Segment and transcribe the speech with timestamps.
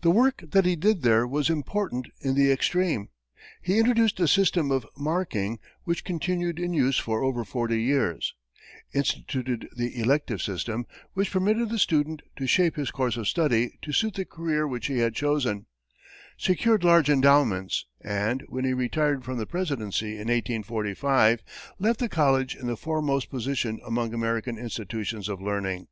[0.00, 3.10] The work that he did there was important in the extreme.
[3.60, 8.34] He introduced the system of marking which continued in use for over forty years;
[8.94, 13.92] instituted the elective system, which permitted the student to shape his course of study to
[13.92, 15.66] suit the career which he had chosen;
[16.38, 21.42] secured large endowments, and, when he retired from the presidency in 1845,
[21.78, 25.86] left the college in the foremost position among American institutions of learning.